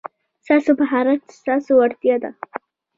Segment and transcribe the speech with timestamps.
[0.43, 2.31] ستاسو مهارت ستاسو وړتیا ده.